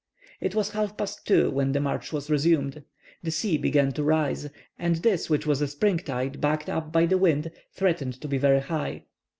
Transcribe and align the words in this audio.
It 0.39 0.55
was 0.55 0.71
half 0.71 0.97
past 0.97 1.27
2 1.27 1.51
when 1.51 1.73
the 1.73 1.79
march 1.79 2.11
was 2.11 2.27
resumed. 2.27 2.81
The 3.21 3.29
sea 3.29 3.55
began 3.59 3.91
to 3.91 4.03
rise, 4.03 4.49
and 4.79 4.95
this, 4.95 5.29
which 5.29 5.45
was 5.45 5.61
a 5.61 5.67
spring 5.67 5.99
tide 5.99 6.41
backed 6.41 6.69
up 6.71 6.91
by 6.91 7.05
the 7.05 7.19
wind, 7.19 7.51
threatened 7.71 8.19
to 8.21 8.27
be 8.27 8.39
very 8.39 8.61
high. 8.61 9.03